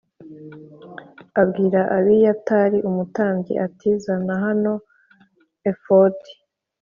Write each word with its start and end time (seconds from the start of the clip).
abwira 1.41 1.79
Abiyatari 1.97 2.77
umutambyi 2.89 3.53
ati 3.65 3.89
“Zana 4.03 4.33
hano 4.43 4.73
efodi.” 5.71 6.31